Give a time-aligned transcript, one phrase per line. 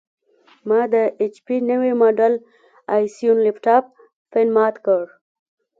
[0.67, 2.33] ما د ایچ پي نوي ماډل
[2.93, 3.85] ائ سیون لېپټاپ
[4.31, 5.03] فین پاک کړ.